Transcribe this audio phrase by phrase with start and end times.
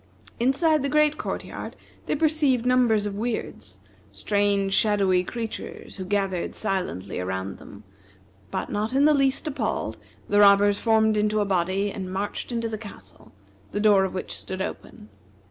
[0.39, 1.75] Inside the great court yard
[2.07, 3.79] they perceived numbers of Weirds
[4.11, 7.83] strange shadowy creatures who gathered silently around them;
[8.49, 12.67] but not in the least appalled, the robbers formed into a body, and marched into
[12.67, 13.31] the castle,
[13.73, 15.09] the door of which stood open.